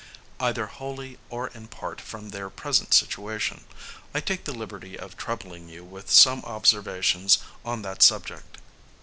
[0.39, 3.65] ]either wholly or in part, from their present situation,
[4.15, 8.57] I take the liberty of troubling you with some observations on that subject.